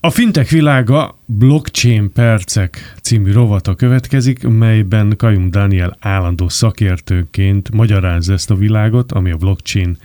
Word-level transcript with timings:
A 0.00 0.10
fintech 0.10 0.50
világa 0.50 1.18
Blockchain 1.24 2.12
Percek 2.12 2.94
című 3.02 3.32
rovata 3.32 3.74
következik, 3.74 4.48
melyben 4.48 5.14
Kajum 5.16 5.50
Daniel 5.50 5.96
állandó 6.00 6.48
szakértőként 6.48 7.70
magyaráz 7.70 8.28
ezt 8.28 8.50
a 8.50 8.54
világot, 8.54 9.12
ami 9.12 9.30
a 9.30 9.36
blockchain 9.36 9.96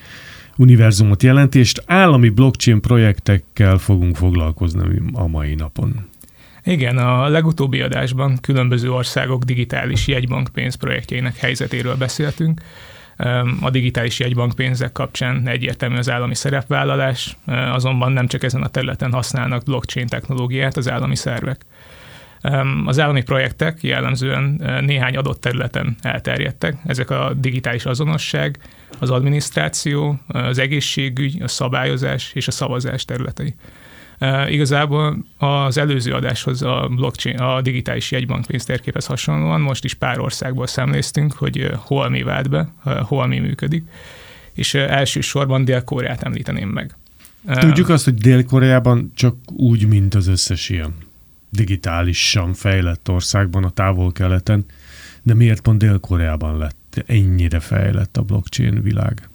univerzumot 0.58 1.24
jelenti, 1.24 1.60
és 1.60 1.74
állami 1.86 2.30
blockchain 2.30 2.82
projektekkel 2.82 3.78
fogunk 3.78 4.16
foglalkozni 4.16 5.02
a 5.12 5.28
mai 5.28 5.56
napon. 5.56 6.08
Igen, 6.64 6.98
a 6.98 7.28
legutóbbi 7.28 7.82
adásban 7.82 8.38
különböző 8.42 8.92
országok 8.92 9.44
digitális 9.44 10.08
jegybankpénz 10.08 10.76
projektjeinek 10.76 11.36
helyzetéről 11.36 11.96
beszéltünk, 11.96 12.62
a 13.62 13.70
digitális 13.70 14.20
jegybankpénzek 14.20 14.92
kapcsán 14.92 15.48
egyértelmű 15.48 15.98
az 15.98 16.10
állami 16.10 16.36
szerepvállalás, 16.36 17.38
azonban 17.46 18.12
nem 18.12 18.28
csak 18.28 18.44
ezen 18.44 18.62
a 18.62 18.68
területen 18.68 19.12
használnak 19.12 19.64
blockchain 19.64 20.08
technológiát 20.08 20.78
az 20.78 20.90
állami 20.90 21.16
szervek. 21.16 21.66
Az 22.86 23.00
állami 23.00 23.24
projektek 23.24 23.84
jellemzően 23.84 24.62
néhány 24.86 25.16
adott 25.18 25.42
területen 25.42 25.96
elterjedtek. 26.02 26.76
Ezek 26.86 27.10
a 27.10 27.34
digitális 27.38 27.86
azonosság, 27.86 28.58
az 29.00 29.10
adminisztráció, 29.10 30.20
az 30.28 30.58
egészségügy, 30.58 31.42
a 31.42 31.48
szabályozás 31.48 32.32
és 32.34 32.48
a 32.48 32.52
szavazás 32.52 33.06
területei. 33.06 33.56
Igazából 34.48 35.26
az 35.38 35.78
előző 35.78 36.14
adáshoz 36.14 36.62
a 36.62 36.90
blockchain, 36.96 37.38
a 37.38 37.62
digitális 37.62 38.12
jegybankpénz 38.12 38.66
térképhez 38.66 39.06
hasonlóan 39.06 39.62
most 39.62 39.84
is 39.84 39.94
pár 39.94 40.20
országból 40.20 40.68
szemléztünk, 40.68 41.34
hogy 41.34 41.72
hol 41.76 42.10
mi 42.10 42.24
vált 42.24 42.50
be, 42.50 42.74
hol 42.84 43.28
mi 43.28 43.40
működik, 43.40 43.84
és 44.54 44.74
elsősorban 44.74 45.66
Dél-Koreát 45.66 46.24
említeném 46.24 46.70
meg. 46.70 46.96
Tudjuk 47.60 47.90
azt, 47.90 48.04
hogy 48.04 48.14
Dél-Koreában 48.14 49.12
csak 49.16 49.36
úgy, 49.46 49.88
mint 49.88 50.16
az 50.16 50.28
összes 50.28 50.70
ilyen 50.70 50.94
digitálisan 51.50 52.54
fejlett 52.54 53.10
országban 53.10 53.64
a 53.64 53.70
távol-keleten, 53.70 54.66
de 55.22 55.34
miért 55.34 55.62
pont 55.62 55.78
Dél-Koreában 55.78 56.58
lett 56.58 57.04
ennyire 57.06 57.60
fejlett 57.60 58.18
a 58.18 58.22
blockchain 58.22 58.82
világ? 58.82 59.30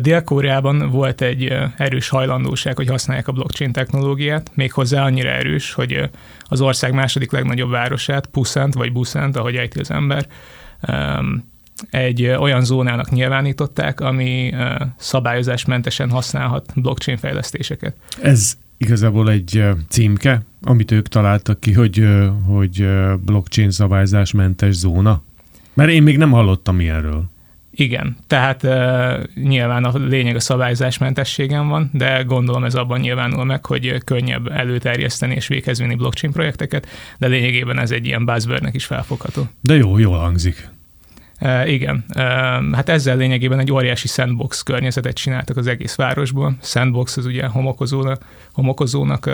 Dél-Koreában 0.00 0.90
volt 0.90 1.20
egy 1.20 1.52
erős 1.76 2.08
hajlandóság, 2.08 2.76
hogy 2.76 2.88
használják 2.88 3.28
a 3.28 3.32
blockchain 3.32 3.72
technológiát, 3.72 4.50
méghozzá 4.54 5.04
annyira 5.04 5.28
erős, 5.28 5.72
hogy 5.72 6.10
az 6.42 6.60
ország 6.60 6.92
második 6.92 7.32
legnagyobb 7.32 7.70
városát, 7.70 8.26
Puszent 8.26 8.74
vagy 8.74 8.92
Buszent, 8.92 9.36
ahogy 9.36 9.56
ejti 9.56 9.78
az 9.78 9.90
ember, 9.90 10.26
egy 11.90 12.26
olyan 12.26 12.64
zónának 12.64 13.10
nyilvánították, 13.10 14.00
ami 14.00 14.54
szabályozásmentesen 14.96 16.10
használhat 16.10 16.72
blockchain 16.74 17.18
fejlesztéseket. 17.18 17.96
Ez 18.22 18.56
igazából 18.76 19.30
egy 19.30 19.64
címke, 19.88 20.42
amit 20.62 20.90
ők 20.90 21.08
találtak 21.08 21.60
ki, 21.60 21.72
hogy, 21.72 22.08
hogy 22.46 22.88
blockchain 23.24 23.70
szabályzásmentes 23.70 24.74
zóna? 24.74 25.22
Mert 25.74 25.90
én 25.90 26.02
még 26.02 26.18
nem 26.18 26.30
hallottam 26.30 26.80
ilyenről. 26.80 27.24
Igen, 27.78 28.16
tehát 28.26 28.62
uh, 28.62 29.44
nyilván 29.44 29.84
a 29.84 29.98
lényeg 29.98 30.36
a 30.36 30.40
szabályzásmentességen 30.40 31.68
van, 31.68 31.90
de 31.92 32.22
gondolom 32.22 32.64
ez 32.64 32.74
abban 32.74 33.00
nyilvánul 33.00 33.44
meg, 33.44 33.66
hogy 33.66 34.04
könnyebb 34.04 34.48
előterjeszteni 34.48 35.34
és 35.34 35.46
véghez 35.46 35.78
vinni 35.78 35.94
blockchain 35.94 36.32
projekteket, 36.32 36.86
de 37.18 37.26
lényegében 37.26 37.78
ez 37.78 37.90
egy 37.90 38.06
ilyen 38.06 38.24
buzzwordnek 38.24 38.74
is 38.74 38.84
felfogható. 38.84 39.48
De 39.60 39.74
jó, 39.74 39.98
jól 39.98 40.18
hangzik. 40.18 40.68
Uh, 41.40 41.72
igen, 41.72 42.04
uh, 42.08 42.22
hát 42.72 42.88
ezzel 42.88 43.16
lényegében 43.16 43.58
egy 43.58 43.72
óriási 43.72 44.08
sandbox 44.08 44.62
környezetet 44.62 45.14
csináltak 45.14 45.56
az 45.56 45.66
egész 45.66 45.94
városból. 45.94 46.56
Sandbox 46.62 47.16
az 47.16 47.26
ugye 47.26 47.46
homokozónak, 47.46 48.24
homokozónak 48.52 49.30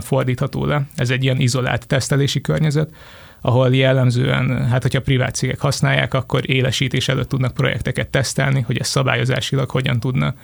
fordítható 0.00 0.64
le. 0.66 0.86
Ez 0.94 1.10
egy 1.10 1.24
ilyen 1.24 1.40
izolált 1.40 1.86
tesztelési 1.86 2.40
környezet, 2.40 2.94
ahol 3.40 3.74
jellemzően, 3.74 4.68
hát 4.68 4.82
hogyha 4.82 5.00
privát 5.00 5.34
cégek 5.34 5.60
használják, 5.60 6.14
akkor 6.14 6.50
élesítés 6.50 7.08
előtt 7.08 7.28
tudnak 7.28 7.54
projekteket 7.54 8.08
tesztelni, 8.08 8.60
hogy 8.60 8.78
ez 8.78 8.88
szabályozásilag 8.88 9.70
hogyan 9.70 10.00
tudna 10.00 10.34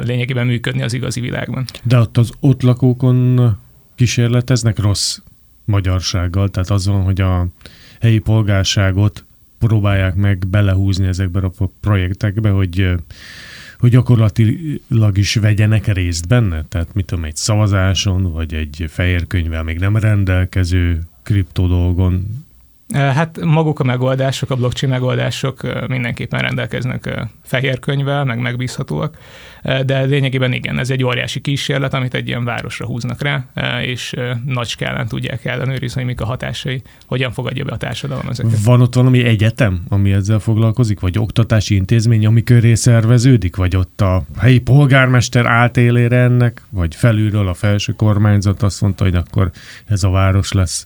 lényegében 0.00 0.46
működni 0.46 0.82
az 0.82 0.92
igazi 0.92 1.20
világban. 1.20 1.64
De 1.82 1.98
ott 1.98 2.16
az 2.16 2.32
ott 2.40 2.62
lakókon 2.62 3.56
kísérleteznek 3.94 4.78
rossz 4.78 5.18
magyarsággal, 5.64 6.48
tehát 6.48 6.70
azon, 6.70 7.02
hogy 7.02 7.20
a 7.20 7.46
helyi 8.00 8.18
polgárságot 8.18 9.24
próbálják 9.58 10.14
meg 10.14 10.46
belehúzni 10.46 11.06
ezekbe 11.06 11.40
a 11.40 11.70
projektekbe, 11.80 12.50
hogy 12.50 12.94
hogy 13.78 13.90
gyakorlatilag 13.90 15.18
is 15.18 15.34
vegyenek 15.34 15.86
részt 15.86 16.28
benne? 16.28 16.64
Tehát 16.68 16.94
mit 16.94 17.06
tudom, 17.06 17.24
egy 17.24 17.36
szavazáson, 17.36 18.32
vagy 18.32 18.54
egy 18.54 18.84
fehér 18.88 19.26
könyvvel 19.26 19.62
még 19.62 19.78
nem 19.78 19.96
rendelkező 19.96 21.00
kriptó 21.22 21.66
dolgon 21.66 22.46
Hát 22.94 23.40
maguk 23.44 23.80
a 23.80 23.84
megoldások, 23.84 24.50
a 24.50 24.56
blockchain 24.56 24.92
megoldások 24.92 25.88
mindenképpen 25.88 26.40
rendelkeznek 26.40 27.28
fehér 27.42 27.78
könyvvel, 27.78 28.24
meg 28.24 28.38
megbízhatóak, 28.38 29.18
de 29.62 30.00
lényegében 30.02 30.52
igen, 30.52 30.78
ez 30.78 30.90
egy 30.90 31.04
óriási 31.04 31.40
kísérlet, 31.40 31.94
amit 31.94 32.14
egy 32.14 32.28
ilyen 32.28 32.44
városra 32.44 32.86
húznak 32.86 33.22
rá, 33.22 33.44
és 33.82 34.14
nagy 34.44 34.66
skálán 34.66 35.08
tudják 35.08 35.44
ellenőrizni, 35.44 36.00
hogy 36.00 36.10
mik 36.10 36.20
a 36.20 36.24
hatásai, 36.24 36.82
hogyan 37.06 37.32
fogadja 37.32 37.64
be 37.64 37.72
a 37.72 37.76
társadalom 37.76 38.28
ezeket. 38.28 38.62
Van 38.64 38.80
ott 38.80 38.94
valami 38.94 39.24
egyetem, 39.24 39.82
ami 39.88 40.12
ezzel 40.12 40.38
foglalkozik, 40.38 41.00
vagy 41.00 41.18
oktatási 41.18 41.74
intézmény, 41.74 42.26
ami 42.26 42.42
köré 42.42 42.74
szerveződik, 42.74 43.56
vagy 43.56 43.76
ott 43.76 44.00
a 44.00 44.22
helyi 44.38 44.58
polgármester 44.58 45.46
átélére 45.46 46.16
ennek, 46.16 46.62
vagy 46.70 46.94
felülről 46.94 47.48
a 47.48 47.54
felső 47.54 47.92
kormányzat 47.92 48.62
azt 48.62 48.80
mondta, 48.80 49.04
hogy 49.04 49.14
akkor 49.14 49.50
ez 49.86 50.02
a 50.02 50.10
város 50.10 50.52
lesz 50.52 50.84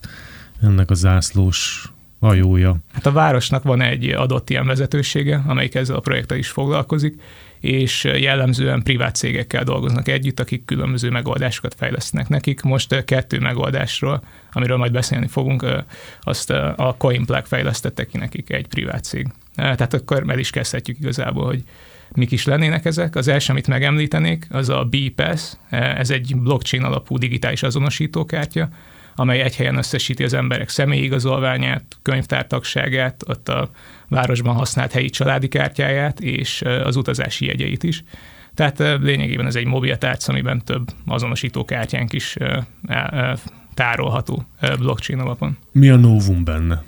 ennek 0.61 0.89
a 0.91 0.93
zászlós 0.93 1.91
hajója. 2.23 2.77
Hát 2.93 3.05
a 3.05 3.11
városnak 3.11 3.63
van 3.63 3.81
egy 3.81 4.09
adott 4.09 4.49
ilyen 4.49 4.65
vezetősége, 4.65 5.43
amelyik 5.47 5.75
ezzel 5.75 5.95
a 5.95 5.99
projekttel 5.99 6.37
is 6.37 6.49
foglalkozik, 6.49 7.21
és 7.59 8.03
jellemzően 8.03 8.83
privát 8.83 9.15
cégekkel 9.15 9.63
dolgoznak 9.63 10.07
együtt, 10.07 10.39
akik 10.39 10.65
különböző 10.65 11.09
megoldásokat 11.09 11.75
fejlesztenek 11.77 12.27
nekik. 12.27 12.61
Most 12.61 13.03
kettő 13.03 13.39
megoldásról, 13.39 14.23
amiről 14.51 14.77
majd 14.77 14.91
beszélni 14.91 15.27
fogunk, 15.27 15.65
azt 16.21 16.49
a 16.51 16.95
CoinPlug 16.97 17.45
fejlesztette 17.45 18.05
ki 18.05 18.17
nekik 18.17 18.49
egy 18.49 18.67
privát 18.67 19.03
cég. 19.03 19.27
Tehát 19.55 19.93
akkor 19.93 20.23
el 20.27 20.39
is 20.39 20.49
kezdhetjük 20.49 20.99
igazából, 20.99 21.45
hogy 21.45 21.63
mik 22.15 22.31
is 22.31 22.45
lennének 22.45 22.85
ezek. 22.85 23.15
Az 23.15 23.27
első, 23.27 23.51
amit 23.51 23.67
megemlítenék, 23.67 24.47
az 24.49 24.69
a 24.69 24.89
BPass, 24.89 25.53
ez 25.69 26.09
egy 26.09 26.35
blockchain 26.35 26.83
alapú 26.83 27.17
digitális 27.17 27.63
azonosítókártya, 27.63 28.69
amely 29.15 29.41
egy 29.41 29.55
helyen 29.55 29.77
összesíti 29.77 30.23
az 30.23 30.33
emberek 30.33 30.69
személyigazolványát, 30.69 31.83
könyvtártagságát, 32.01 33.23
ott 33.27 33.49
a 33.49 33.69
városban 34.07 34.55
használt 34.55 34.91
helyi 34.91 35.09
családi 35.09 35.47
kártyáját 35.47 36.19
és 36.19 36.61
az 36.61 36.95
utazási 36.95 37.45
jegyeit 37.45 37.83
is. 37.83 38.03
Tehát 38.55 38.79
lényegében 39.01 39.45
ez 39.45 39.55
egy 39.55 39.65
mobiltárc, 39.65 40.27
amiben 40.27 40.61
több 40.65 40.89
azonosító 41.05 41.65
kártyánk 41.65 42.13
is 42.13 42.37
tárolható 43.73 44.45
blockchain 44.79 45.19
alapon. 45.19 45.57
Mi 45.71 45.89
a 45.89 45.95
novum 45.95 46.43
benne? 46.43 46.83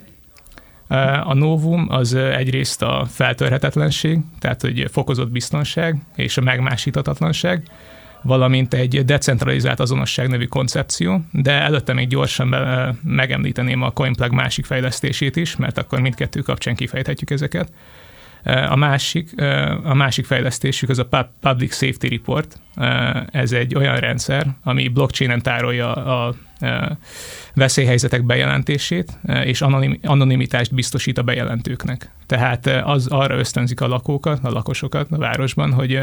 A 1.23 1.33
novum 1.33 1.85
az 1.89 2.13
egyrészt 2.13 2.81
a 2.81 3.05
feltörhetetlenség, 3.09 4.19
tehát 4.39 4.61
hogy 4.61 4.87
fokozott 4.91 5.31
biztonság 5.31 5.97
és 6.15 6.37
a 6.37 6.41
megmásíthatatlanság, 6.41 7.63
valamint 8.25 8.73
egy 8.73 9.05
decentralizált 9.05 9.79
azonosság 9.79 10.27
nevű 10.27 10.45
koncepció, 10.45 11.21
de 11.31 11.51
előtte 11.51 11.93
még 11.93 12.07
gyorsan 12.07 12.49
be, 12.49 12.95
megemlíteném 13.03 13.81
a 13.81 13.91
CoinPlug 13.91 14.31
másik 14.31 14.65
fejlesztését 14.65 15.35
is, 15.35 15.55
mert 15.55 15.77
akkor 15.77 15.99
mindkettő 15.99 16.39
kapcsán 16.39 16.75
kifejthetjük 16.75 17.29
ezeket. 17.29 17.69
A 18.45 18.75
másik, 18.75 19.41
a 19.83 19.93
másik 19.93 20.25
fejlesztésük 20.25 20.89
az 20.89 20.99
a 20.99 21.29
Public 21.39 21.75
Safety 21.75 22.07
Report. 22.07 22.59
Ez 23.31 23.51
egy 23.51 23.75
olyan 23.75 23.95
rendszer, 23.95 24.47
ami 24.63 24.87
blockchainen 24.87 25.41
tárolja 25.41 25.93
a 25.93 26.35
veszélyhelyzetek 27.53 28.23
bejelentését, 28.23 29.19
és 29.43 29.61
anonim, 29.61 29.99
anonimitást 30.03 30.73
biztosít 30.73 31.17
a 31.17 31.23
bejelentőknek. 31.23 32.09
Tehát 32.25 32.65
az 32.67 33.07
arra 33.07 33.37
ösztönzik 33.37 33.81
a 33.81 33.87
lakókat, 33.87 34.39
a 34.43 34.51
lakosokat 34.51 35.11
a 35.11 35.17
városban, 35.17 35.73
hogy 35.73 35.99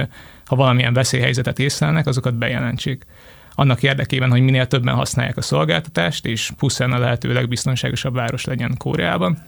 ha 0.47 0.57
valamilyen 0.57 0.93
veszélyhelyzetet 0.93 1.59
észlelnek, 1.59 2.07
azokat 2.07 2.35
bejelentsék. 2.35 3.07
Annak 3.55 3.83
érdekében, 3.83 4.31
hogy 4.31 4.41
minél 4.41 4.67
többen 4.67 4.95
használják 4.95 5.37
a 5.37 5.43
szolgáltatást, 5.43 6.27
és 6.27 6.51
pusztán 6.59 6.93
a 6.93 6.99
lehető 6.99 7.33
legbiztonságosabb 7.33 8.15
város 8.15 8.45
legyen 8.45 8.75
Koreában. 8.77 9.39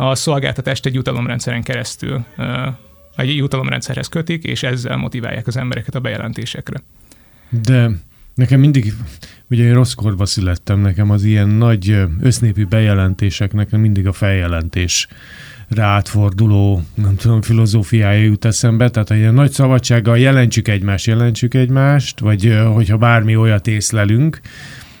A 0.00 0.14
szolgáltatást 0.14 0.86
egy 0.86 0.94
jutalomrendszeren 0.94 1.62
keresztül 1.62 2.24
egy 3.16 3.36
jutalomrendszerhez 3.36 4.08
kötik, 4.08 4.44
és 4.44 4.62
ezzel 4.62 4.96
motiválják 4.96 5.46
az 5.46 5.56
embereket 5.56 5.94
a 5.94 6.00
bejelentésekre. 6.00 6.82
De 7.62 7.90
Nekem 8.38 8.60
mindig, 8.60 8.94
ugye 9.50 9.64
én 9.64 9.74
rossz 9.74 9.92
korba 9.92 10.26
születtem, 10.26 10.80
nekem 10.80 11.10
az 11.10 11.24
ilyen 11.24 11.48
nagy 11.48 11.96
össznépi 12.20 12.64
bejelentéseknek 12.64 13.70
mindig 13.70 14.06
a 14.06 14.12
feljelentés 14.12 15.08
átforduló, 15.76 16.82
nem 16.94 17.16
tudom, 17.16 17.42
filozófiája 17.42 18.22
jut 18.22 18.44
eszembe, 18.44 18.90
tehát 18.90 19.10
a 19.10 19.30
nagy 19.30 19.50
szabadsággal 19.50 20.18
jelentsük 20.18 20.68
egymást, 20.68 21.06
jelentsük 21.06 21.54
egymást, 21.54 22.20
vagy 22.20 22.58
hogyha 22.72 22.96
bármi 22.96 23.36
olyat 23.36 23.66
észlelünk, 23.66 24.40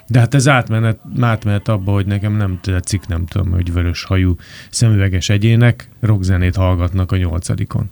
de 0.08 0.18
hát 0.18 0.34
ez 0.34 0.48
átmenet, 0.48 0.98
átmenet 1.20 1.68
abba, 1.68 1.92
hogy 1.92 2.06
nekem 2.06 2.36
nem 2.36 2.58
tetszik, 2.62 3.06
nem 3.06 3.26
tudom, 3.26 3.50
hogy 3.50 3.72
vörös 3.72 4.04
hajú 4.04 4.36
szemüveges 4.70 5.28
egyének 5.28 5.88
rockzenét 6.00 6.56
hallgatnak 6.56 7.12
a 7.12 7.16
nyolcadikon. 7.16 7.90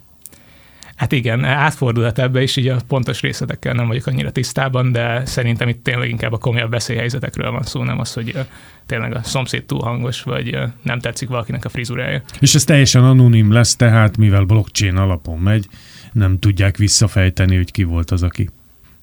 Hát 0.96 1.12
igen, 1.12 1.44
átfordulhat 1.44 2.18
ebbe 2.18 2.42
is, 2.42 2.56
így 2.56 2.68
a 2.68 2.76
pontos 2.88 3.20
részletekkel 3.20 3.74
nem 3.74 3.86
vagyok 3.86 4.06
annyira 4.06 4.30
tisztában, 4.30 4.92
de 4.92 5.24
szerintem 5.24 5.68
itt 5.68 5.82
tényleg 5.82 6.08
inkább 6.08 6.32
a 6.32 6.38
komolyabb 6.38 6.70
veszélyhelyzetekről 6.70 7.50
van 7.50 7.62
szó, 7.62 7.82
nem 7.82 7.98
az, 7.98 8.12
hogy 8.12 8.38
tényleg 8.86 9.14
a 9.14 9.22
szomszéd 9.22 9.64
túl 9.64 9.80
hangos, 9.80 10.22
vagy 10.22 10.58
nem 10.82 10.98
tetszik 10.98 11.28
valakinek 11.28 11.64
a 11.64 11.68
frizurája. 11.68 12.22
És 12.40 12.54
ez 12.54 12.64
teljesen 12.64 13.04
anonim 13.04 13.52
lesz, 13.52 13.76
tehát 13.76 14.16
mivel 14.16 14.44
blockchain 14.44 14.96
alapon 14.96 15.38
megy, 15.38 15.68
nem 16.12 16.38
tudják 16.38 16.76
visszafejteni, 16.76 17.56
hogy 17.56 17.70
ki 17.70 17.82
volt 17.82 18.10
az, 18.10 18.22
aki 18.22 18.48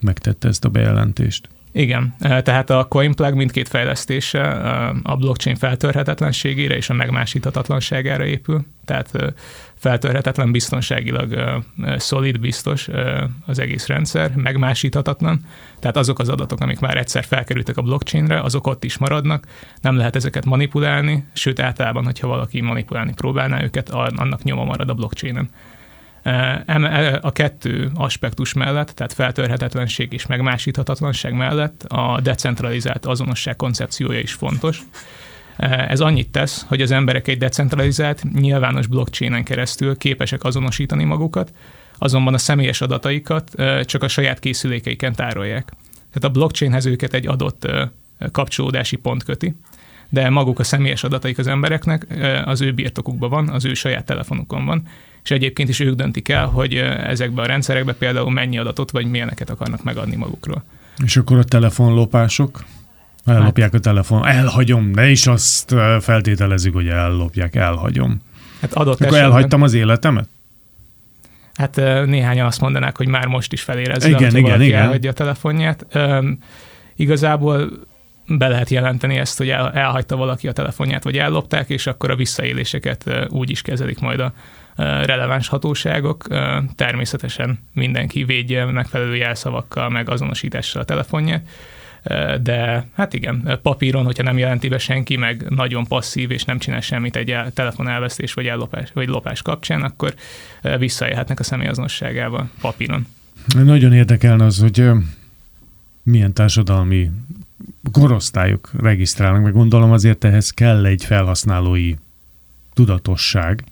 megtette 0.02 0.48
ezt 0.48 0.66
a 0.66 0.70
bejelentést. 0.70 1.50
Igen, 1.76 2.16
tehát 2.20 2.70
a 2.70 2.86
CoinPlug 2.88 3.34
mindkét 3.34 3.68
fejlesztése 3.68 4.42
a 5.04 5.16
blockchain 5.16 5.56
feltörhetetlenségére 5.56 6.76
és 6.76 6.90
a 6.90 6.94
megmásíthatatlanságára 6.94 8.26
épül, 8.26 8.66
tehát 8.86 9.34
feltörhetetlen, 9.76 10.52
biztonságilag 10.52 11.62
szolid, 11.98 12.40
biztos 12.40 12.90
az 13.46 13.60
egész 13.60 13.88
rendszer, 13.88 14.36
megmásíthatatlan, 14.36 15.40
tehát 15.80 15.98
azok 15.98 16.20
az 16.20 16.30
adatok, 16.30 16.60
amik 16.60 16.80
már 16.80 16.98
egyszer 16.98 17.24
felkerültek 17.24 17.78
a 17.78 17.82
blockchainre, 17.82 18.40
azok 18.40 18.68
ott 18.68 18.84
is 18.84 18.98
maradnak, 18.98 19.48
nem 19.82 19.98
lehet 19.98 20.16
ezeket 20.16 20.46
manipulálni, 20.46 21.26
sőt 21.34 21.60
általában, 21.60 22.04
hogyha 22.04 22.28
valaki 22.28 22.62
manipulálni 22.62 23.14
próbálná 23.14 23.64
őket, 23.64 23.90
annak 23.90 24.44
nyoma 24.44 24.64
marad 24.64 24.90
a 24.90 24.94
blockchainen. 24.94 25.50
A 27.22 27.32
kettő 27.32 27.92
aspektus 27.96 28.54
mellett, 28.54 28.90
tehát 28.90 29.14
feltörhetetlenség 29.14 30.14
és 30.14 30.26
megmásíthatatlanság 30.26 31.34
mellett 31.34 31.84
a 31.84 32.20
decentralizált 32.24 33.06
azonosság 33.06 33.56
koncepciója 33.56 34.20
is 34.20 34.34
fontos. 34.34 34.82
Ez 35.88 36.00
annyit 36.00 36.30
tesz, 36.30 36.66
hogy 36.68 36.82
az 36.82 36.92
emberek 36.92 37.28
egy 37.28 37.38
decentralizált, 37.38 38.24
nyilvános 38.34 38.88
blockchainen 38.88 39.44
keresztül 39.44 39.98
képesek 39.98 40.44
azonosítani 40.44 41.04
magukat, 41.04 41.54
azonban 41.98 42.34
a 42.34 42.38
személyes 42.38 42.82
adataikat 42.82 43.52
csak 43.86 44.04
a 44.04 44.08
saját 44.08 44.40
készülékeiken 44.40 45.14
tárolják. 45.14 45.72
Tehát 45.94 46.24
a 46.24 46.30
blockchainhez 46.40 46.86
őket 46.86 47.14
egy 47.14 47.28
adott 47.28 47.68
kapcsolódási 48.32 48.96
pont 48.96 49.24
köti, 49.24 49.56
de 50.10 50.30
maguk 50.30 50.60
a 50.60 50.64
személyes 50.64 51.04
adataik 51.04 51.38
az 51.38 51.48
embereknek 51.48 52.08
az 52.46 52.62
ő 52.62 52.72
birtokukban 52.72 53.30
van, 53.30 53.50
az 53.50 53.66
ő 53.66 53.74
saját 53.74 54.06
telefonukon 54.06 54.66
van, 54.66 54.84
és 55.24 55.32
egyébként 55.32 55.70
is 55.70 55.80
ők 55.80 55.96
döntik 55.96 56.30
el, 56.30 56.46
hogy 56.46 56.74
ezekbe 57.04 57.42
a 57.42 57.46
rendszerekbe 57.46 57.94
például 57.94 58.32
mennyi 58.32 58.58
adatot 58.58 58.92
vagy 58.92 59.06
milyeneket 59.06 59.50
akarnak 59.50 59.84
megadni 59.84 60.16
magukról. 60.16 60.64
És 61.04 61.18
akkor 61.18 61.38
a 61.38 61.44
telefonlopások? 61.44 62.64
Ellopják 63.26 63.72
hát, 63.72 63.80
a 63.80 63.84
telefon. 63.84 64.26
Elhagyom, 64.26 64.90
ne 64.90 65.10
is 65.10 65.28
azt 65.28 65.76
feltételezzük, 66.00 66.74
hogy 66.74 66.88
ellopják, 66.88 67.56
elhagyom. 67.56 68.22
Hát 68.62 68.74
adott 68.74 68.94
Akkor 68.94 69.08
esetben, 69.08 69.32
elhagytam 69.32 69.62
az 69.62 69.74
életemet? 69.74 70.28
Hát 71.54 71.76
néhányan 72.06 72.46
azt 72.46 72.62
mondanák, 72.62 72.98
hogy 72.98 73.08
már 73.08 73.26
most 73.26 73.54
is 73.54 73.62
felérezze, 73.62 74.08
igen, 74.08 74.32
hogy 74.32 74.40
igen, 74.40 74.62
igen. 74.62 74.82
elhagyja 74.82 75.10
a 75.10 75.14
telefonját. 75.14 75.86
Üm, 75.96 76.38
igazából 76.96 77.70
be 78.28 78.48
lehet 78.48 78.70
jelenteni 78.70 79.18
ezt, 79.18 79.38
hogy 79.38 79.50
el, 79.50 79.72
elhagyta 79.72 80.16
valaki 80.16 80.48
a 80.48 80.52
telefonját, 80.52 81.04
vagy 81.04 81.18
ellopták, 81.18 81.70
és 81.70 81.88
akkor 81.88 82.12
a 82.12 82.16
visszaéléseket 82.16 83.28
úgy 83.30 83.50
is 83.50 83.62
kezelik 83.62 84.00
majd 84.00 84.20
a 84.20 84.34
releváns 85.06 85.48
hatóságok. 85.48 86.28
Természetesen 86.76 87.60
mindenki 87.74 88.24
védje 88.24 88.66
megfelelő 88.66 89.16
jelszavakkal, 89.16 89.90
meg 89.90 90.10
azonosítással 90.10 90.82
a 90.82 90.86
telefonját 90.86 91.48
de 92.42 92.88
hát 92.94 93.14
igen, 93.14 93.60
papíron, 93.62 94.06
hogyha 94.06 94.24
nem 94.24 94.38
jelenti 94.38 94.68
be 94.68 94.78
senki, 94.78 95.18
meg 95.18 95.46
nagyon 95.50 95.86
passzív, 95.86 96.32
és 96.32 96.44
nem 96.44 96.60
csinál 96.60 96.82
semmit 96.82 97.16
egy 97.16 97.36
telefonelvesztés 97.54 98.34
vagy 98.34 98.48
ellopás, 98.48 98.90
vagy 98.94 99.08
lopás 99.08 99.42
kapcsán, 99.42 99.82
akkor 99.82 100.14
visszaélhetnek 100.78 101.40
a 101.40 101.44
személyazonosságával 101.44 102.50
papíron. 102.62 103.08
Nagyon 103.56 103.94
érdekelne 103.94 104.46
az, 104.46 104.60
hogy 104.60 104.90
milyen 106.04 106.34
társadalmi 106.34 107.10
korosztályok 107.92 108.72
regisztrálnak, 108.78 109.44
meg 109.44 109.54
gondolom 109.54 109.92
azért 109.92 110.24
ehhez 110.24 110.50
kell 110.50 110.86
egy 110.86 111.06
felhasználói 111.06 111.94
tudatosság, 112.74 113.64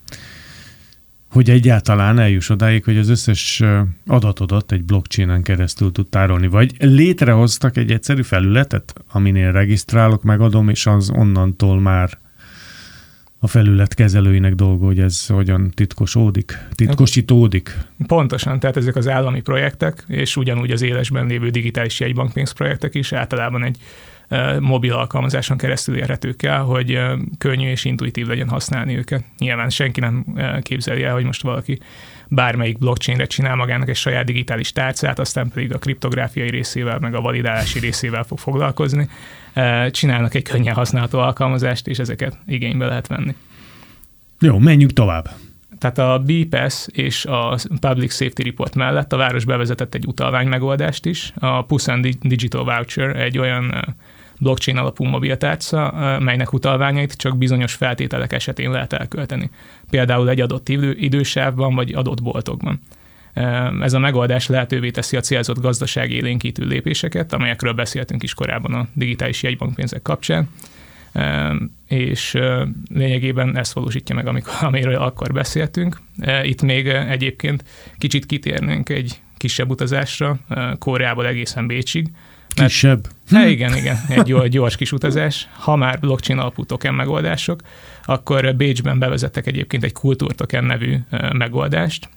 hogy 1.29 1.49
egyáltalán 1.49 2.19
eljuss 2.19 2.49
odáig, 2.49 2.83
hogy 2.83 2.97
az 2.97 3.09
összes 3.09 3.63
adatodat 4.05 4.71
egy 4.71 4.83
blockchainen 4.83 5.43
keresztül 5.43 5.91
tud 5.91 6.07
tárolni. 6.07 6.47
Vagy 6.47 6.75
létrehoztak 6.79 7.77
egy 7.77 7.91
egyszerű 7.91 8.21
felületet, 8.21 8.93
aminél 9.11 9.51
regisztrálok, 9.51 10.23
megadom, 10.23 10.69
és 10.69 10.85
az 10.85 11.09
onnantól 11.09 11.79
már 11.79 12.19
a 13.43 13.47
felület 13.47 13.93
kezelőinek 13.93 14.53
dolga, 14.53 14.85
hogy 14.85 14.99
ez 14.99 15.25
hogyan 15.25 15.69
titkosódik, 15.73 16.57
titkosítódik. 16.75 17.77
Pontosan, 18.07 18.59
tehát 18.59 18.77
ezek 18.77 18.95
az 18.95 19.07
állami 19.07 19.41
projektek, 19.41 20.03
és 20.07 20.35
ugyanúgy 20.35 20.71
az 20.71 20.81
élesben 20.81 21.27
lévő 21.27 21.49
digitális 21.49 21.99
jegybankpénz 21.99 22.51
projektek 22.51 22.95
is 22.95 23.13
általában 23.13 23.63
egy 23.63 23.77
mobil 24.59 24.93
alkalmazáson 24.93 25.57
keresztül 25.57 25.97
érhetők 25.97 26.43
el, 26.43 26.63
hogy 26.63 26.99
könnyű 27.37 27.69
és 27.69 27.85
intuitív 27.85 28.27
legyen 28.27 28.49
használni 28.49 28.97
őket. 28.97 29.23
Nyilván 29.37 29.69
senki 29.69 29.99
nem 29.99 30.25
képzeli 30.61 31.03
el, 31.03 31.13
hogy 31.13 31.25
most 31.25 31.41
valaki 31.41 31.79
bármelyik 32.33 32.77
blockchainre 32.77 33.25
csinál 33.25 33.55
magának 33.55 33.89
egy 33.89 33.95
saját 33.95 34.25
digitális 34.25 34.71
tárcát, 34.71 35.19
aztán 35.19 35.49
pedig 35.53 35.73
a 35.73 35.77
kriptográfiai 35.77 36.49
részével, 36.49 36.99
meg 36.99 37.15
a 37.15 37.21
validálási 37.21 37.79
részével 37.79 38.23
fog 38.23 38.39
foglalkozni. 38.39 39.09
Csinálnak 39.91 40.33
egy 40.33 40.43
könnyen 40.43 40.75
használható 40.75 41.19
alkalmazást, 41.19 41.87
és 41.87 41.97
ezeket 41.97 42.37
igénybe 42.47 42.85
lehet 42.85 43.07
venni. 43.07 43.35
Jó, 44.39 44.57
menjünk 44.57 44.93
tovább. 44.93 45.29
Tehát 45.79 45.97
a 45.97 46.23
BPS 46.25 46.87
és 46.91 47.25
a 47.25 47.57
Public 47.79 48.13
Safety 48.13 48.41
Report 48.43 48.75
mellett 48.75 49.13
a 49.13 49.17
város 49.17 49.45
bevezetett 49.45 49.93
egy 49.93 50.05
utalvány 50.05 50.47
megoldást 50.47 51.05
is. 51.05 51.33
A 51.35 51.61
Pusan 51.61 52.01
Digital 52.21 52.63
Voucher 52.63 53.15
egy 53.15 53.37
olyan 53.37 53.95
blockchain 54.41 54.77
alapú 54.77 55.03
mobiltárca, 55.03 55.93
melynek 56.19 56.53
utalványait 56.53 57.13
csak 57.13 57.37
bizonyos 57.37 57.73
feltételek 57.73 58.33
esetén 58.33 58.71
lehet 58.71 58.93
elkölteni. 58.93 59.49
Például 59.89 60.29
egy 60.29 60.41
adott 60.41 60.69
idősávban 60.95 61.75
vagy 61.75 61.93
adott 61.93 62.23
boltokban. 62.23 62.81
Ez 63.81 63.93
a 63.93 63.99
megoldás 63.99 64.47
lehetővé 64.47 64.89
teszi 64.89 65.17
a 65.17 65.19
célzott 65.19 65.61
gazdaság 65.61 66.11
élénkítő 66.11 66.65
lépéseket, 66.65 67.33
amelyekről 67.33 67.73
beszéltünk 67.73 68.23
is 68.23 68.33
korábban 68.33 68.73
a 68.73 68.87
digitális 68.93 69.43
jegybankpénzek 69.43 70.01
kapcsán, 70.01 70.49
és 71.87 72.37
lényegében 72.93 73.57
ezt 73.57 73.73
valósítja 73.73 74.15
meg, 74.15 74.27
amikor, 74.27 74.53
amiről 74.59 74.95
akkor 74.95 75.33
beszéltünk. 75.33 76.01
Itt 76.43 76.61
még 76.61 76.87
egyébként 76.87 77.63
kicsit 77.97 78.25
kitérnénk 78.25 78.89
egy 78.89 79.21
kisebb 79.37 79.69
utazásra, 79.69 80.37
Koreából 80.79 81.27
egészen 81.27 81.67
Bécsig, 81.67 82.07
Kisebb. 82.53 83.07
Hát 83.29 83.47
igen, 83.47 83.75
igen, 83.75 83.97
egy 84.09 84.21
gyors, 84.21 84.49
gyors 84.49 84.75
kis 84.75 84.91
utazás. 84.91 85.47
Ha 85.53 85.75
már 85.75 85.99
blockchain 85.99 86.39
alapú 86.39 86.65
token 86.65 86.93
megoldások, 86.93 87.61
akkor 88.05 88.55
Bécsben 88.55 88.99
bevezettek 88.99 89.47
egyébként 89.47 89.83
egy 89.83 89.91
kultúrtoken 89.91 90.63
nevű 90.63 90.97
megoldást. 91.33 92.09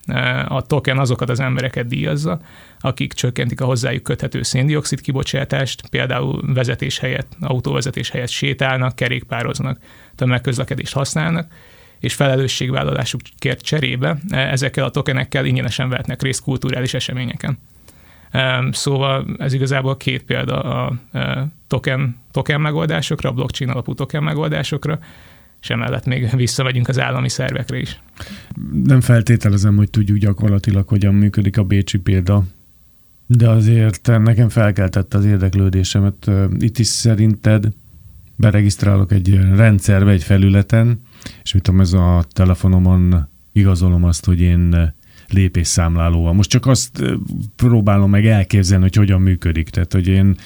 A 0.49 0.63
token 0.63 0.99
azokat 0.99 1.31
az 1.31 1.41
embereket 1.41 1.87
díjazza, 1.87 2.41
akik 2.81 3.13
csökkentik 3.13 3.61
a 3.61 3.65
hozzájuk 3.65 4.03
köthető 4.03 4.43
széndiokszid 4.43 5.01
kibocsátást, 5.01 5.89
például 5.89 6.55
vezetés 6.55 6.99
helyett, 6.99 7.37
autóvezetés 7.41 8.11
helyett 8.11 8.29
sétálnak, 8.29 8.97
kerékpároznak, 8.97 9.79
tömegközlekedést 10.15 10.93
használnak, 10.93 11.53
és 12.01 12.15
felelősségvállalásukért 12.15 13.61
cserébe 13.61 14.19
ezekkel 14.31 14.85
a 14.85 14.91
tokenekkel 14.91 15.45
ingyenesen 15.45 15.89
vehetnek 15.89 16.23
részt 16.23 16.43
kulturális 16.43 16.95
eseményeken. 16.95 17.59
Szóval 18.71 19.27
ez 19.39 19.53
igazából 19.53 19.97
két 19.97 20.23
példa 20.23 20.61
a 20.61 20.93
token, 21.67 22.17
token 22.31 22.61
megoldásokra, 22.61 23.29
a 23.29 23.33
blockchain 23.33 23.71
alapú 23.71 23.95
token 23.95 24.23
megoldásokra, 24.23 24.99
és 25.61 25.71
emellett 25.71 26.07
még 26.07 26.37
visszamegyünk 26.37 26.89
az 26.89 27.01
állami 27.01 27.29
szervekre 27.29 27.79
is. 27.79 28.01
Nem 28.85 29.01
feltételezem, 29.01 29.77
hogy 29.77 29.91
tudjuk 29.91 30.19
gyakorlatilag, 30.19 30.89
hogyan 30.89 31.15
működik 31.15 31.59
a 31.59 31.65
Bécsi 31.65 31.99
példa, 31.99 32.45
de 33.27 33.49
azért 33.49 34.07
nekem 34.07 34.49
felkeltette 34.49 35.19
az 35.19 35.25
érdeklődésemet. 35.25 36.31
Itt 36.59 36.79
is 36.79 36.87
szerinted 36.87 37.69
beregisztrálok 38.37 39.13
egy 39.13 39.41
rendszerbe, 39.55 40.11
egy 40.11 40.23
felületen, 40.23 41.01
és 41.43 41.53
mit 41.53 41.63
tudom, 41.63 41.81
ez 41.81 41.93
a 41.93 42.25
telefonomon 42.33 43.29
igazolom 43.53 44.05
azt, 44.05 44.25
hogy 44.25 44.41
én 44.41 44.95
lépésszámlálóval. 45.29 46.33
Most 46.33 46.51
csak 46.51 46.67
azt 46.67 47.03
próbálom 47.57 48.11
meg 48.11 48.27
elképzelni, 48.27 48.83
hogy 48.85 48.97
hogyan 48.97 49.21
működik. 49.21 49.69
Tehát, 49.69 49.93
hogy 49.93 50.07
én 50.07 50.37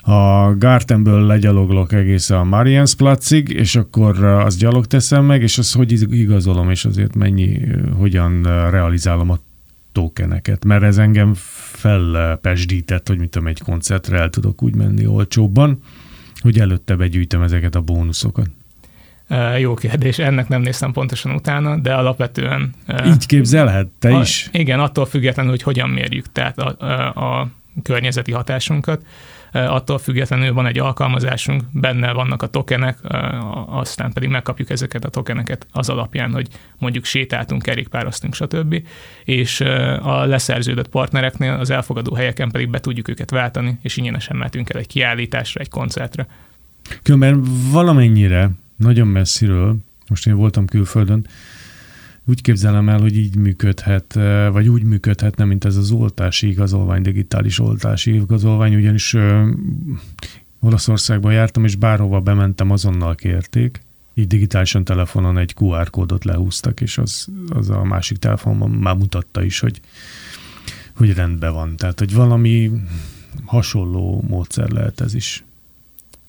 a 0.00 0.54
Gartenből 0.56 1.26
legyaloglok 1.26 1.92
egész 1.92 2.30
a 2.30 2.44
Mariansplatzig, 2.44 3.48
és 3.48 3.76
akkor 3.76 4.24
azt 4.24 4.58
gyalog 4.58 4.86
teszem 4.86 5.24
meg, 5.24 5.42
és 5.42 5.58
azt 5.58 5.74
hogy 5.74 6.12
igazolom, 6.12 6.70
és 6.70 6.84
azért 6.84 7.14
mennyi, 7.14 7.60
hogyan 7.96 8.42
realizálom 8.70 9.30
a 9.30 9.38
tokeneket, 9.92 10.64
mert 10.64 10.82
ez 10.82 10.98
engem 10.98 11.32
felpesdített, 11.72 13.08
hogy 13.08 13.18
mit 13.18 13.30
tudom, 13.30 13.48
egy 13.48 13.60
koncertre 13.60 14.18
el 14.18 14.30
tudok 14.30 14.62
úgy 14.62 14.74
menni 14.74 15.06
olcsóbban, 15.06 15.78
hogy 16.40 16.58
előtte 16.58 16.96
begyűjtöm 16.96 17.42
ezeket 17.42 17.74
a 17.74 17.80
bónuszokat. 17.80 18.50
Jó 19.58 19.74
kérdés, 19.74 20.18
ennek 20.18 20.48
nem 20.48 20.60
néztem 20.60 20.92
pontosan 20.92 21.32
utána, 21.32 21.76
de 21.76 21.94
alapvetően... 21.94 22.74
Így 23.06 23.26
képzelhet, 23.26 23.86
te 23.98 24.16
a, 24.16 24.20
is? 24.20 24.48
Igen, 24.52 24.80
attól 24.80 25.06
függetlenül, 25.06 25.50
hogy 25.50 25.62
hogyan 25.62 25.88
mérjük 25.88 26.32
tehát 26.32 26.58
a, 26.58 27.40
a, 27.40 27.48
környezeti 27.82 28.32
hatásunkat, 28.32 29.06
attól 29.52 29.98
függetlenül 29.98 30.52
van 30.52 30.66
egy 30.66 30.78
alkalmazásunk, 30.78 31.62
benne 31.72 32.12
vannak 32.12 32.42
a 32.42 32.46
tokenek, 32.46 32.98
aztán 33.66 34.12
pedig 34.12 34.28
megkapjuk 34.28 34.70
ezeket 34.70 35.04
a 35.04 35.08
tokeneket 35.08 35.66
az 35.72 35.88
alapján, 35.88 36.32
hogy 36.32 36.48
mondjuk 36.78 37.04
sétáltunk, 37.04 37.62
kerékpároztunk, 37.62 38.34
stb. 38.34 38.82
És 39.24 39.60
a 40.02 40.24
leszerződött 40.24 40.88
partnereknél 40.88 41.52
az 41.52 41.70
elfogadó 41.70 42.14
helyeken 42.14 42.50
pedig 42.50 42.68
be 42.70 42.80
tudjuk 42.80 43.08
őket 43.08 43.30
váltani, 43.30 43.78
és 43.82 43.96
ingyenesen 43.96 44.36
mehetünk 44.36 44.70
el 44.70 44.80
egy 44.80 44.86
kiállításra, 44.86 45.60
egy 45.60 45.68
koncertre. 45.68 46.26
Különben 47.02 47.42
valamennyire, 47.70 48.50
nagyon 48.76 49.08
messziről, 49.08 49.76
most 50.08 50.26
én 50.26 50.36
voltam 50.36 50.66
külföldön, 50.66 51.26
úgy 52.28 52.40
képzelem 52.40 52.88
el, 52.88 53.00
hogy 53.00 53.16
így 53.16 53.36
működhet, 53.36 54.12
vagy 54.52 54.68
úgy 54.68 54.82
működhetne, 54.82 55.44
mint 55.44 55.64
ez 55.64 55.76
az 55.76 55.90
oltási 55.90 56.48
igazolvány, 56.48 57.02
digitális 57.02 57.58
oltási 57.58 58.14
igazolvány, 58.14 58.74
ugyanis 58.74 59.14
ö, 59.14 59.50
Olaszországban 60.60 61.32
jártam, 61.32 61.64
és 61.64 61.76
bárhova 61.76 62.20
bementem, 62.20 62.70
azonnal 62.70 63.14
kérték, 63.14 63.80
így 64.14 64.26
digitálisan 64.26 64.84
telefonon 64.84 65.38
egy 65.38 65.54
QR 65.60 65.90
kódot 65.90 66.24
lehúztak, 66.24 66.80
és 66.80 66.98
az, 66.98 67.28
az 67.48 67.70
a 67.70 67.84
másik 67.84 68.18
telefonban 68.18 68.70
már 68.70 68.96
mutatta 68.96 69.42
is, 69.42 69.58
hogy, 69.58 69.80
hogy 70.96 71.14
rendben 71.14 71.52
van. 71.52 71.76
Tehát, 71.76 71.98
hogy 71.98 72.14
valami 72.14 72.70
hasonló 73.44 74.24
módszer 74.28 74.70
lehet 74.70 75.00
ez 75.00 75.14
is. 75.14 75.44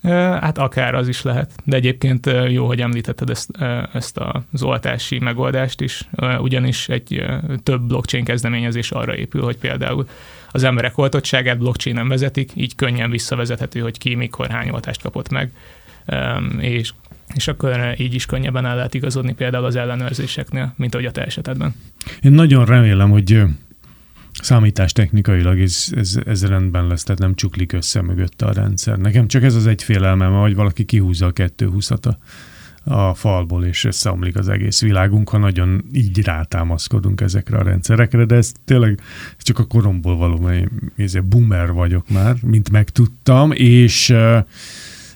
Hát 0.04 0.58
akár 0.58 0.96
az 0.96 1.08
is 1.08 1.22
lehet, 1.22 1.52
de 1.64 1.76
egyébként 1.76 2.30
jó, 2.48 2.66
hogy 2.66 2.82
említetted 2.82 3.30
ezt, 3.30 3.50
ezt 3.94 4.20
az 4.52 4.64
oltási 4.64 5.20
megoldást 5.20 5.82
is, 5.82 6.10
ugyanis 6.40 6.90
egy 6.90 7.26
több 7.64 7.82
blockchain 7.82 8.24
kezdeményezés 8.24 8.92
arra 8.92 9.16
épül, 9.16 9.42
hogy 9.42 9.58
például 9.58 10.08
az 10.52 10.64
emberek 10.64 10.98
oltottságát 10.98 11.58
blockchain 11.58 11.96
nem 11.96 12.08
vezetik, 12.08 12.52
így 12.56 12.76
könnyen 12.76 13.10
visszavezethető, 13.10 13.80
hogy 13.80 13.98
ki, 13.98 14.16
mikor, 14.16 14.50
hány 14.50 14.70
oltást 14.70 15.02
kapott 15.02 15.30
meg, 15.30 15.52
és 16.60 16.92
és 17.36 17.48
akkor 17.48 17.94
így 17.98 18.14
is 18.14 18.26
könnyebben 18.26 18.66
el 18.66 18.76
lehet 18.76 18.94
igazodni 18.94 19.34
például 19.34 19.66
az 19.66 19.76
ellenőrzéseknél, 19.76 20.74
mint 20.78 20.94
ahogy 20.94 21.06
a 21.06 21.12
te 21.12 21.26
esetedben. 21.26 21.76
Én 22.22 22.32
nagyon 22.32 22.66
remélem, 22.66 23.10
hogy 23.10 23.44
számítás 24.42 24.92
technikailag 24.92 25.60
ez, 25.60 25.88
ez, 25.92 26.20
ez 26.26 26.46
rendben 26.46 26.88
lesz, 26.88 27.04
tehát 27.04 27.22
nem 27.22 27.36
csuklik 27.36 27.74
össze 27.74 28.02
mögötte 28.02 28.46
a 28.46 28.54
rendszer. 28.54 28.98
Nekem 28.98 29.28
csak 29.28 29.44
ez 29.44 29.56
az 29.56 29.68
egy 29.68 29.84
félelmem, 29.84 30.34
hogy 30.34 30.56
valaki 30.56 30.86
kihúzza 30.86 31.26
a 31.26 31.32
220 31.32 31.92
a, 31.92 32.18
a 32.84 33.14
falból, 33.14 33.66
és 33.66 33.84
összeomlik 33.84 34.38
az 34.38 34.50
egész 34.50 34.82
világunk, 34.82 35.30
ha 35.30 35.38
nagyon 35.38 35.86
így 35.94 36.26
rátámaszkodunk 36.26 37.22
ezekre 37.22 37.58
a 37.58 37.64
rendszerekre, 37.64 38.26
de 38.26 38.36
ez 38.36 38.52
tényleg 38.66 39.00
csak 39.38 39.60
a 39.60 39.64
koromból 39.64 40.18
való, 40.18 40.38
mert 40.40 40.72
én 40.96 41.30
boomer 41.30 41.72
vagyok 41.72 42.10
már, 42.10 42.36
mint 42.42 42.70
megtudtam, 42.70 43.52
és 43.52 44.16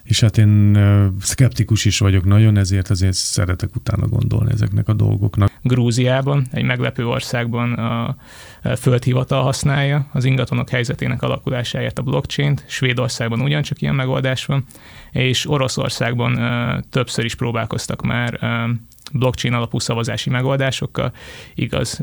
és 0.03 0.19
hát 0.19 0.37
én 0.37 0.77
szkeptikus 1.19 1.85
is 1.85 1.99
vagyok 1.99 2.25
nagyon, 2.25 2.57
ezért 2.57 2.89
azért 2.89 3.13
szeretek 3.13 3.75
utána 3.75 4.07
gondolni 4.07 4.51
ezeknek 4.51 4.87
a 4.87 4.93
dolgoknak. 4.93 5.51
Grúziában, 5.61 6.45
egy 6.51 6.63
meglepő 6.63 7.07
országban 7.07 7.73
a 7.73 8.15
földhivatal 8.75 9.43
használja 9.43 10.07
az 10.13 10.25
ingatlanok 10.25 10.69
helyzetének 10.69 11.21
alakulásáért 11.21 11.99
a 11.99 12.01
blockchain-t, 12.01 12.65
Svédországban 12.67 13.41
ugyancsak 13.41 13.81
ilyen 13.81 13.95
megoldás 13.95 14.45
van, 14.45 14.65
és 15.11 15.49
Oroszországban 15.49 16.39
többször 16.89 17.25
is 17.25 17.35
próbálkoztak 17.35 18.01
már 18.01 18.39
blockchain 19.13 19.53
alapú 19.53 19.79
szavazási 19.79 20.29
megoldásokkal, 20.29 21.13
igaz, 21.55 21.99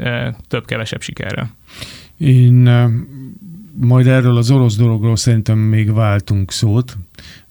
több-kevesebb 0.49 1.02
sikerrel. 1.02 1.55
Én 2.17 2.71
majd 3.81 4.07
erről 4.07 4.37
az 4.37 4.50
orosz 4.50 4.76
dologról 4.76 5.17
szerintem 5.17 5.59
még 5.59 5.93
váltunk 5.93 6.52
szót, 6.52 6.97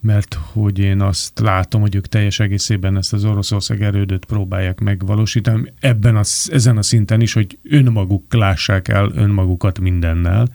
mert 0.07 0.33
hogy 0.33 0.79
én 0.79 1.01
azt 1.01 1.39
látom, 1.39 1.81
hogy 1.81 1.95
ők 1.95 2.07
teljes 2.07 2.39
egészében 2.39 2.97
ezt 2.97 3.13
az 3.13 3.25
Oroszország 3.25 3.81
erődöt 3.81 4.25
próbálják 4.25 4.79
megvalósítani, 4.79 5.73
ebben 5.79 6.15
a, 6.15 6.21
ezen 6.51 6.77
a 6.77 6.81
szinten 6.81 7.21
is, 7.21 7.33
hogy 7.33 7.57
önmaguk 7.63 8.33
lássák 8.33 8.87
el 8.87 9.11
önmagukat 9.15 9.79
mindennel. 9.79 10.47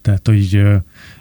Tehát, 0.00 0.26
hogy 0.26 0.62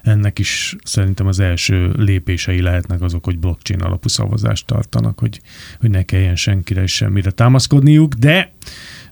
ennek 0.01 0.39
is 0.39 0.75
szerintem 0.83 1.27
az 1.27 1.39
első 1.39 1.91
lépései 1.97 2.61
lehetnek 2.61 3.01
azok, 3.01 3.25
hogy 3.25 3.39
blockchain 3.39 3.81
alapú 3.81 4.07
szavazást 4.07 4.65
tartanak, 4.65 5.19
hogy, 5.19 5.41
hogy 5.79 5.89
ne 5.89 6.03
kelljen 6.03 6.35
senkire 6.35 6.81
és 6.81 6.95
semmire 6.95 7.31
támaszkodniuk, 7.31 8.13
de 8.13 8.51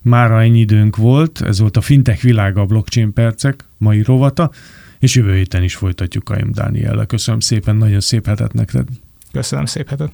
már 0.02 0.32
ennyi 0.32 0.60
időnk 0.60 0.96
volt, 0.96 1.42
ez 1.42 1.60
volt 1.60 1.78
a 1.78 1.82
fintech 1.82 2.24
világa 2.24 2.62
a 2.62 2.66
blockchain 2.66 3.14
percek 3.14 3.66
mai 3.78 4.04
rovata 4.04 4.52
és 5.06 5.16
jövő 5.16 5.36
héten 5.36 5.64
is 5.64 5.76
folytatjuk 5.76 6.24
Kajm 6.24 6.52
Dániellel. 6.52 7.06
Köszönöm 7.06 7.40
szépen, 7.40 7.76
nagyon 7.76 8.00
szép 8.00 8.26
hetet 8.26 8.54
neked. 8.54 8.88
Köszönöm 9.32 9.66
szép 9.66 9.90
hetet. 9.90 10.12